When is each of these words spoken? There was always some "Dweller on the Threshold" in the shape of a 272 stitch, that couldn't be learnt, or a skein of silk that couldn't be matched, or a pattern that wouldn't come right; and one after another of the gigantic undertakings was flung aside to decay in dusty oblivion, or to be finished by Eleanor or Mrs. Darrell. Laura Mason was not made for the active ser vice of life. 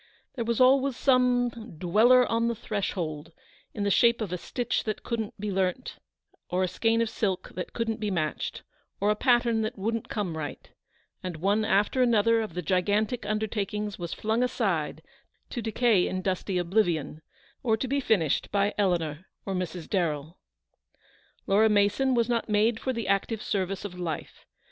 There 0.33 0.45
was 0.45 0.59
always 0.59 0.97
some 0.97 1.75
"Dweller 1.77 2.25
on 2.25 2.47
the 2.47 2.55
Threshold" 2.55 3.31
in 3.71 3.83
the 3.83 3.91
shape 3.91 4.19
of 4.19 4.33
a 4.33 4.35
272 4.39 4.47
stitch, 4.79 4.83
that 4.85 5.03
couldn't 5.03 5.39
be 5.39 5.51
learnt, 5.51 5.97
or 6.49 6.63
a 6.63 6.67
skein 6.67 7.03
of 7.03 7.09
silk 7.11 7.49
that 7.53 7.73
couldn't 7.73 7.99
be 7.99 8.09
matched, 8.09 8.63
or 8.99 9.11
a 9.11 9.15
pattern 9.15 9.61
that 9.61 9.77
wouldn't 9.77 10.09
come 10.09 10.35
right; 10.35 10.71
and 11.21 11.35
one 11.37 11.63
after 11.63 12.01
another 12.01 12.41
of 12.41 12.55
the 12.55 12.63
gigantic 12.63 13.27
undertakings 13.27 13.99
was 13.99 14.11
flung 14.11 14.41
aside 14.41 15.03
to 15.51 15.61
decay 15.61 16.07
in 16.07 16.23
dusty 16.23 16.57
oblivion, 16.57 17.21
or 17.61 17.77
to 17.77 17.87
be 17.87 17.99
finished 17.99 18.51
by 18.51 18.73
Eleanor 18.79 19.27
or 19.45 19.53
Mrs. 19.53 19.87
Darrell. 19.87 20.39
Laura 21.45 21.69
Mason 21.69 22.15
was 22.15 22.27
not 22.27 22.49
made 22.49 22.79
for 22.79 22.91
the 22.91 23.07
active 23.07 23.43
ser 23.43 23.67
vice 23.67 23.85
of 23.85 23.99
life. 23.99 24.47